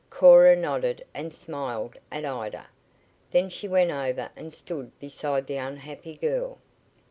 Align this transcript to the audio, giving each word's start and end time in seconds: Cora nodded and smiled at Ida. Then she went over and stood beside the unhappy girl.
Cora 0.09 0.55
nodded 0.55 1.05
and 1.13 1.31
smiled 1.31 1.95
at 2.11 2.25
Ida. 2.25 2.65
Then 3.29 3.51
she 3.51 3.67
went 3.67 3.91
over 3.91 4.31
and 4.35 4.51
stood 4.51 4.97
beside 4.99 5.45
the 5.45 5.57
unhappy 5.57 6.15
girl. 6.15 6.57